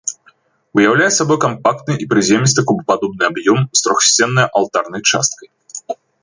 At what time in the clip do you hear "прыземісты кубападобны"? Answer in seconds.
2.13-3.23